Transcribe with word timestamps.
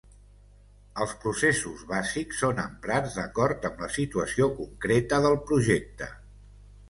Els 1.03 1.11
processos 1.25 1.83
bàsics 1.91 2.39
són 2.45 2.61
emprats 2.63 3.19
d'acord 3.19 3.69
amb 3.69 3.83
la 3.87 3.91
situació 3.99 4.47
concreta 4.61 5.23
del 5.27 5.41
projecte. 5.51 6.09